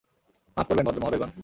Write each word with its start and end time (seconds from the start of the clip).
মাফ 0.57 0.65
করবেন 0.67 0.85
ভদ্র 0.87 1.01
মহোদয়গন? 1.01 1.31